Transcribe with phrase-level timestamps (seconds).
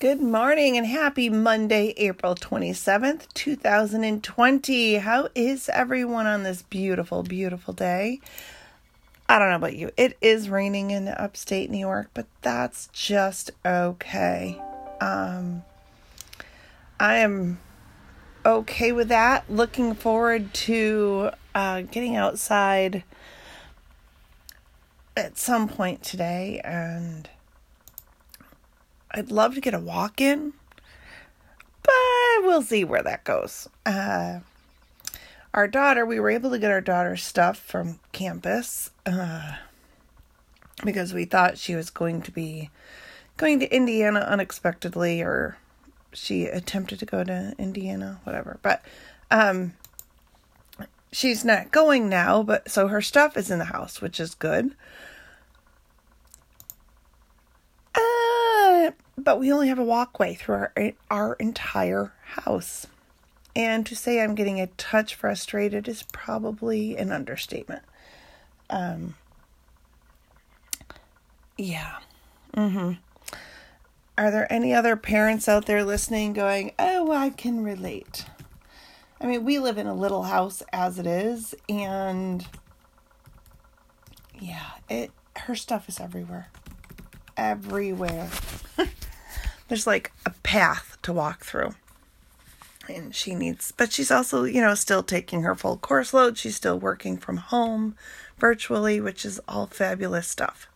[0.00, 4.94] Good morning and happy Monday, April 27th, 2020.
[4.94, 8.22] How is everyone on this beautiful, beautiful day?
[9.28, 9.90] I don't know about you.
[9.98, 14.58] It is raining in upstate New York, but that's just okay.
[15.02, 15.64] Um,
[16.98, 17.60] I am
[18.46, 19.50] okay with that.
[19.50, 23.04] Looking forward to uh, getting outside
[25.14, 27.28] at some point today and
[29.12, 30.52] I'd love to get a walk in,
[31.82, 33.68] but we'll see where that goes.
[33.84, 34.40] Uh,
[35.52, 39.56] our daughter, we were able to get our daughter's stuff from campus uh,
[40.84, 42.70] because we thought she was going to be
[43.36, 45.56] going to Indiana unexpectedly, or
[46.12, 48.58] she attempted to go to Indiana, whatever.
[48.62, 48.84] But
[49.30, 49.74] um,
[51.10, 54.74] she's not going now, but so her stuff is in the house, which is good.
[59.24, 60.72] But we only have a walkway through our,
[61.10, 62.86] our entire house.
[63.54, 67.82] And to say I'm getting a touch frustrated is probably an understatement.
[68.68, 69.14] Um,
[71.58, 71.98] yeah.
[72.56, 72.92] Mm-hmm.
[74.16, 78.26] Are there any other parents out there listening going, oh, I can relate?
[79.20, 82.46] I mean, we live in a little house as it is, and
[84.38, 86.48] yeah, it her stuff is everywhere.
[87.36, 88.30] Everywhere.
[89.70, 91.74] there's like a path to walk through.
[92.88, 96.36] And she needs, but she's also, you know, still taking her full course load.
[96.36, 97.94] She's still working from home
[98.36, 100.68] virtually, which is all fabulous stuff.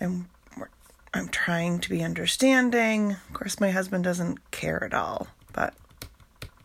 [0.00, 0.24] And
[1.12, 3.10] I'm trying to be understanding.
[3.10, 5.74] Of course, my husband doesn't care at all, but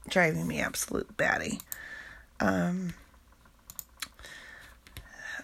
[0.08, 1.60] driving me absolute batty.
[2.40, 2.94] Um,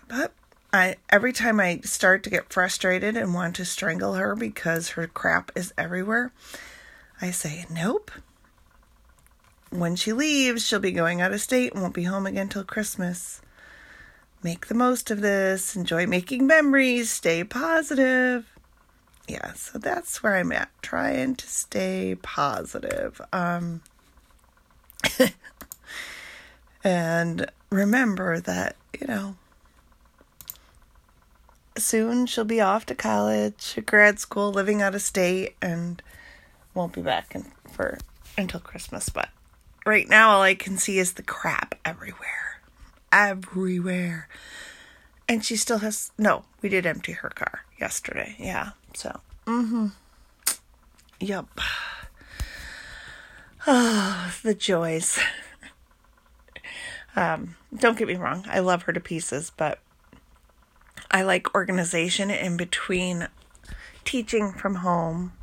[0.07, 0.31] but
[0.73, 5.05] I every time I start to get frustrated and want to strangle her because her
[5.05, 6.31] crap is everywhere,
[7.21, 8.09] I say, "Nope."
[9.69, 12.63] When she leaves, she'll be going out of state and won't be home again till
[12.63, 13.41] Christmas.
[14.41, 18.51] Make the most of this, enjoy making memories, stay positive.
[19.27, 23.21] Yeah, so that's where I'm at, trying to stay positive.
[23.31, 23.81] Um
[26.83, 29.35] and remember that, you know,
[31.77, 36.01] soon she'll be off to college, grad school, living out of state, and
[36.73, 37.97] won't be back in, for
[38.37, 39.09] until Christmas.
[39.09, 39.29] But
[39.85, 42.61] right now, all I can see is the crap everywhere,
[43.11, 44.27] everywhere.
[45.27, 46.45] And she still has no.
[46.61, 48.35] We did empty her car yesterday.
[48.37, 48.71] Yeah.
[48.93, 49.19] So.
[49.45, 49.87] Mm-hmm.
[51.19, 51.45] Yep.
[53.65, 55.19] Oh, the joys.
[57.15, 58.45] um, don't get me wrong.
[58.49, 59.79] I love her to pieces, but
[61.15, 63.27] I like organization in between
[64.03, 65.33] teaching from home,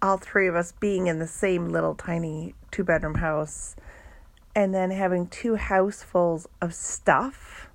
[0.00, 3.74] all three of us being in the same little tiny two bedroom house,
[4.54, 7.68] and then having two housefuls of stuff,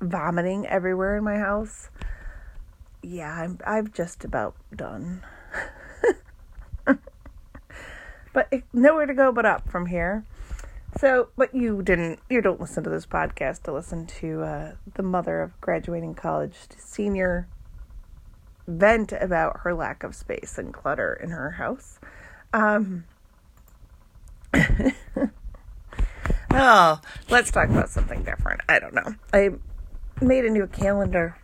[0.00, 1.90] vomiting everywhere in my house.
[3.04, 5.22] Yeah, I'm I'm just about done.
[8.32, 10.24] but nowhere to go but up from here.
[10.98, 15.02] So, but you didn't, you don't listen to this podcast to listen to uh, the
[15.02, 17.48] mother of graduating college senior
[18.66, 21.98] vent about her lack of space and clutter in her house.
[22.52, 23.04] Um,
[26.52, 28.60] oh, let's talk about something different.
[28.68, 29.16] I don't know.
[29.32, 29.50] I
[30.22, 31.36] made a new calendar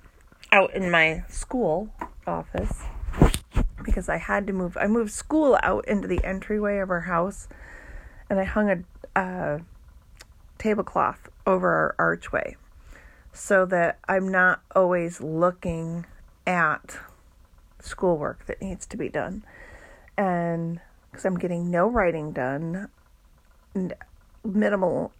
[0.52, 1.90] out in my school
[2.26, 2.82] office
[3.84, 4.76] because I had to move.
[4.76, 7.48] I moved school out into the entryway of our house
[8.28, 8.84] and I hung a
[9.16, 9.58] uh,
[10.58, 12.56] tablecloth over our archway
[13.32, 16.06] so that I'm not always looking
[16.46, 16.98] at
[17.80, 19.44] schoolwork that needs to be done.
[20.16, 22.88] And because I'm getting no writing done
[24.44, 25.12] minimal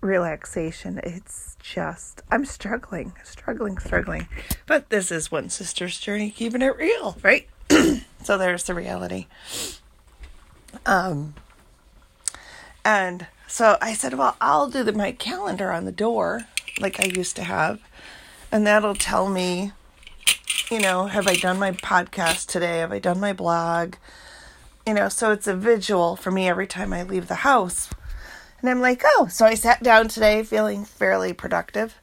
[0.00, 4.26] relaxation, it's just, I'm struggling, struggling, struggling.
[4.66, 7.48] But this is one sister's journey, keeping it real, right?
[8.22, 9.26] so there's the reality.
[10.86, 11.34] Um,
[12.90, 16.46] and so I said, well, I'll do the, my calendar on the door
[16.80, 17.80] like I used to have.
[18.50, 19.70] And that'll tell me,
[20.72, 22.78] you know, have I done my podcast today?
[22.78, 23.94] Have I done my blog?
[24.84, 27.90] You know, so it's a visual for me every time I leave the house.
[28.60, 31.94] And I'm like, oh, so I sat down today feeling fairly productive.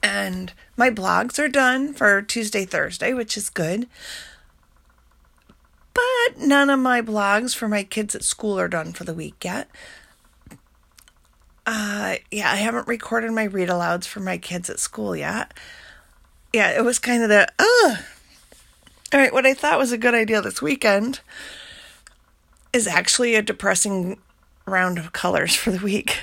[0.00, 3.88] And my blogs are done for Tuesday, Thursday, which is good.
[6.38, 9.68] None of my blogs for my kids at school are done for the week yet.
[11.64, 15.54] Uh, yeah, I haven't recorded my read alouds for my kids at school yet.
[16.52, 17.98] Yeah, it was kind of the, ugh.
[19.12, 21.20] All right, what I thought was a good idea this weekend
[22.72, 24.18] is actually a depressing
[24.66, 26.18] round of colors for the week.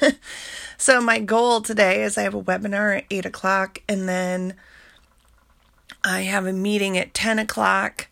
[0.78, 4.54] so, my goal today is I have a webinar at 8 o'clock, and then
[6.02, 8.08] I have a meeting at 10 o'clock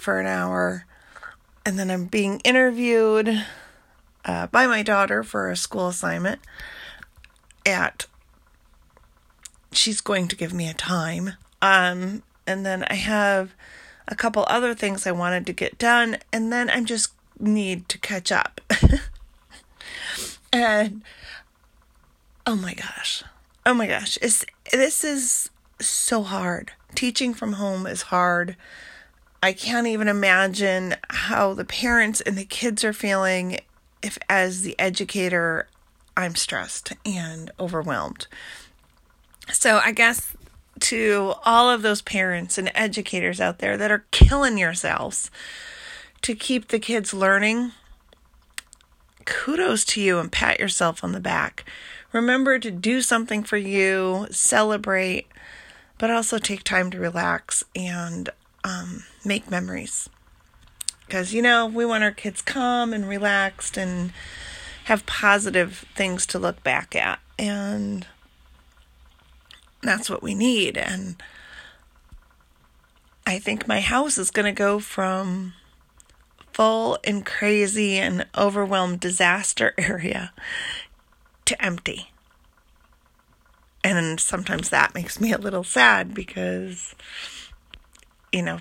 [0.00, 0.86] for an hour,
[1.64, 3.44] and then I'm being interviewed
[4.24, 6.40] uh, by my daughter for a school assignment
[7.66, 8.06] at
[9.72, 13.54] she's going to give me a time um and then i have
[14.08, 17.98] a couple other things i wanted to get done and then i just need to
[17.98, 18.60] catch up.
[20.52, 21.02] And
[22.44, 23.22] oh my gosh.
[23.64, 24.18] Oh my gosh.
[24.20, 25.48] It's this is
[25.80, 26.72] so hard.
[26.96, 28.56] Teaching from home is hard
[29.42, 33.58] i can't even imagine how the parents and the kids are feeling
[34.02, 35.68] if as the educator
[36.16, 38.26] I'm stressed and overwhelmed.
[39.52, 40.36] So I guess
[40.80, 45.30] to all of those parents and educators out there that are killing yourselves
[46.22, 47.72] to keep the kids learning,
[49.24, 51.64] kudos to you and pat yourself on the back.
[52.12, 55.26] Remember to do something for you, celebrate,
[55.98, 58.28] but also take time to relax and
[58.64, 60.08] um, make memories.
[61.06, 64.12] Because you know we want our kids calm and relaxed and
[64.84, 67.18] have positive things to look back at.
[67.38, 68.06] And
[69.82, 70.76] that's what we need.
[70.76, 71.16] And
[73.26, 75.52] i think my house is going to go from
[76.52, 80.32] full and crazy and overwhelmed disaster area
[81.44, 82.10] to empty.
[83.82, 86.94] And sometimes that makes me a little sad because
[88.32, 88.60] you know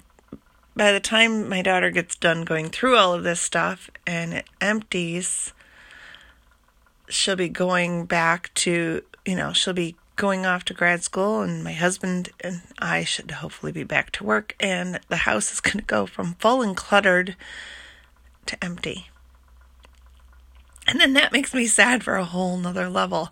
[0.80, 4.46] by the time my daughter gets done going through all of this stuff and it
[4.62, 5.52] empties,
[7.10, 11.66] she'll be going back to, you know, she'll be going off to grad school, and
[11.66, 15.80] my husband and I should hopefully be back to work, and the house is going
[15.80, 17.36] to go from full and cluttered
[18.46, 19.10] to empty.
[20.88, 23.30] And then that makes me sad for a whole nother level.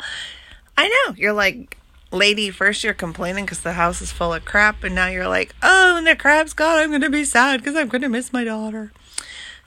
[0.77, 1.76] I know, you're like,
[2.11, 5.55] lady, first you're complaining because the house is full of crap, and now you're like,
[5.61, 8.33] oh, when the crap's gone, I'm going to be sad because I'm going to miss
[8.33, 8.91] my daughter.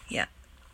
[0.08, 0.26] Yeah.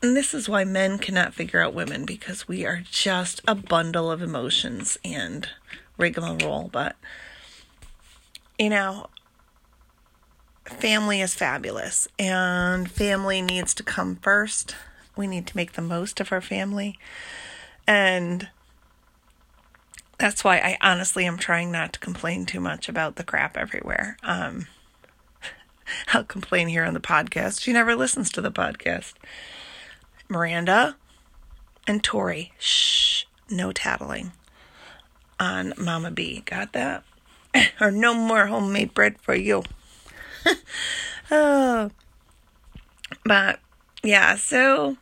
[0.02, 4.10] And this is why men cannot figure out women because we are just a bundle
[4.10, 5.48] of emotions and
[5.96, 6.68] rigmarole.
[6.72, 6.96] But,
[8.58, 9.08] you know,
[10.64, 14.76] family is fabulous and family needs to come first.
[15.16, 16.98] We need to make the most of our family.
[17.86, 18.48] And
[20.18, 24.16] that's why I honestly am trying not to complain too much about the crap everywhere.
[24.22, 24.66] Um,
[26.12, 27.60] I'll complain here on the podcast.
[27.60, 29.14] She never listens to the podcast.
[30.28, 30.96] Miranda
[31.86, 34.32] and Tori, shh, no tattling
[35.38, 36.42] on Mama B.
[36.46, 37.04] Got that?
[37.80, 39.62] or no more homemade bread for you.
[41.30, 41.90] oh.
[43.24, 43.60] But
[44.02, 44.96] yeah, so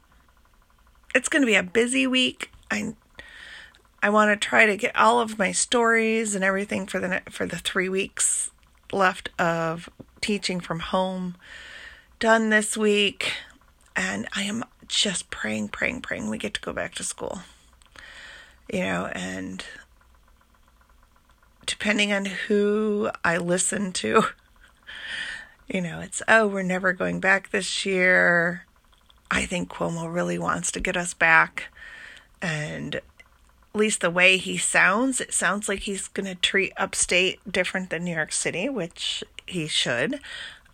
[1.14, 2.50] it's going to be a busy week.
[2.70, 2.94] I
[4.04, 7.46] I want to try to get all of my stories and everything for the for
[7.46, 8.50] the 3 weeks
[8.92, 9.88] left of
[10.20, 11.36] teaching from home
[12.18, 13.32] done this week
[13.96, 17.40] and I am just praying praying praying we get to go back to school.
[18.70, 19.64] You know, and
[21.64, 24.24] depending on who I listen to,
[25.66, 28.66] you know, it's oh, we're never going back this year.
[29.30, 31.72] I think Cuomo really wants to get us back
[32.42, 33.00] and
[33.74, 38.04] least the way he sounds, it sounds like he's going to treat upstate different than
[38.04, 40.20] New York City, which he should.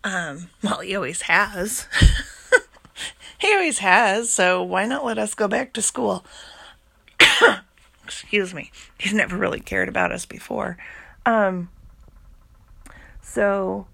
[0.04, 1.88] Um, well, he always has.
[3.38, 6.24] he always has, so why not let us go back to school?
[8.04, 8.70] Excuse me.
[8.98, 10.76] He's never really cared about us before.
[11.24, 11.70] Um,
[13.22, 13.86] so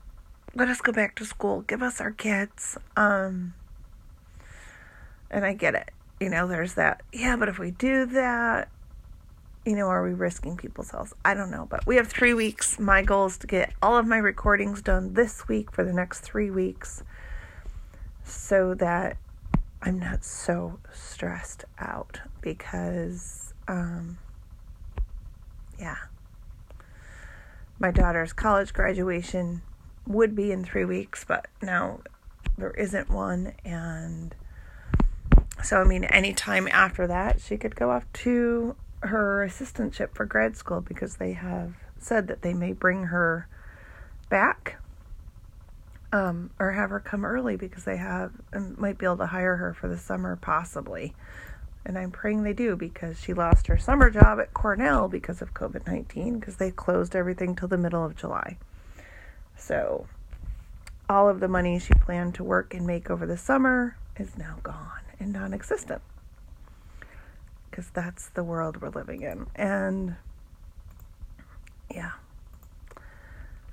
[0.54, 1.62] let us go back to school.
[1.62, 2.78] Give us our kids.
[2.96, 3.54] Um,
[5.30, 5.90] and I get it.
[6.18, 7.02] You know, there's that.
[7.12, 8.68] Yeah, but if we do that,
[9.66, 11.12] you know, are we risking people's health?
[11.24, 12.78] I don't know, but we have three weeks.
[12.78, 16.20] My goal is to get all of my recordings done this week for the next
[16.20, 17.02] three weeks
[18.22, 19.16] so that
[19.82, 24.18] I'm not so stressed out because, um,
[25.80, 25.96] yeah,
[27.80, 29.62] my daughter's college graduation
[30.06, 32.00] would be in three weeks, but now
[32.56, 33.52] there isn't one.
[33.64, 34.32] And
[35.60, 40.56] so, I mean, anytime after that, she could go off to her assistantship for grad
[40.56, 43.48] school because they have said that they may bring her
[44.28, 44.80] back
[46.12, 49.56] um, or have her come early because they have and might be able to hire
[49.56, 51.14] her for the summer possibly.
[51.84, 55.54] And I'm praying they do because she lost her summer job at Cornell because of
[55.54, 58.58] COVID 19 because they closed everything till the middle of July.
[59.56, 60.06] So
[61.08, 64.58] all of the money she planned to work and make over the summer is now
[64.62, 66.02] gone and non existent.
[67.76, 69.48] Because that's the world we're living in.
[69.54, 70.16] And
[71.94, 72.12] yeah.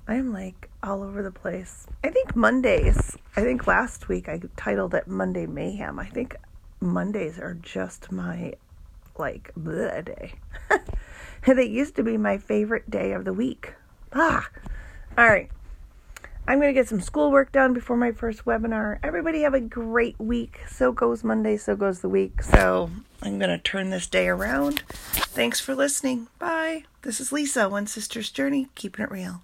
[0.10, 1.88] I'm like all over the place.
[2.03, 6.00] I think Mondays, I think last week I titled it Monday Mayhem.
[6.00, 6.36] I think
[6.81, 8.55] Mondays are just my
[9.17, 10.33] like bleh day.
[11.48, 13.74] they used to be my favorite day of the week.
[14.12, 14.50] Ah.
[15.17, 15.50] All right.
[16.45, 19.00] I'm going to get some schoolwork done before my first webinar.
[19.01, 20.59] Everybody have a great week.
[20.67, 22.43] So goes Monday, so goes the week.
[22.43, 22.89] So
[23.21, 24.83] I'm going to turn this day around.
[24.89, 26.27] Thanks for listening.
[26.39, 26.83] Bye.
[27.03, 29.41] This is Lisa, One Sister's Journey, keeping it real.